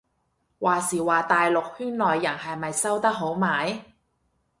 [0.59, 3.85] 話時話大陸圈內人係咪收得好埋